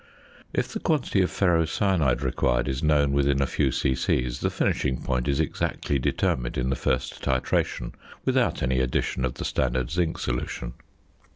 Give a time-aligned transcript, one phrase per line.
[0.51, 5.27] If the quantity of ferrocyanide required is known within a few c.c., the finishing point
[5.27, 7.93] is exactly determined in the first titration
[8.25, 10.73] without any addition of the standard zinc solution.